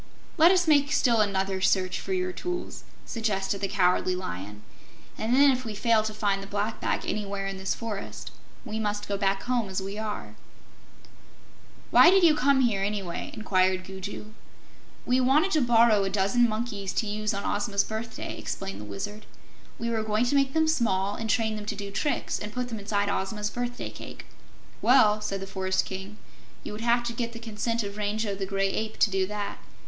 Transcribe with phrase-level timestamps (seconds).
[0.35, 4.63] "Let us make still another search for your tools," suggested the Cowardly Lion,
[5.15, 8.31] "and then, if we fail to find the Black Bag anywhere in this forest,
[8.65, 10.33] we must go back home as we are."
[11.91, 14.31] "Why did you come here, anyway?" inquired Gugu.
[15.05, 19.27] "We wanted to borrow a dozen monkeys, to use on Ozma's birthday," explained the Wizard.
[19.77, 22.69] "We were going to make them small, and train them to do tricks, and put
[22.69, 24.25] them inside Ozma's birthday cake."
[24.81, 26.17] "Well," said the Forest King,
[26.63, 29.59] "you would have to get the consent of Rango the Gray Ape, to do that.